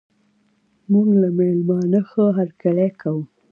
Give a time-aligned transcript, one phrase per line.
[0.91, 3.23] موږ له میلمانه ښه هرکلی کوو.